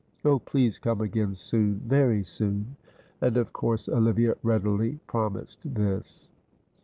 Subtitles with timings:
[0.25, 2.75] Oh, please come again soon very soon,"
[3.21, 6.31] and of course Olivia readily promised this.